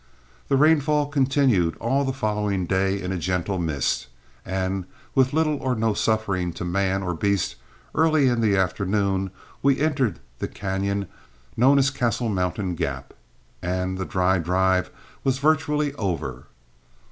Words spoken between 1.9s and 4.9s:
the following day in a gentle mist, and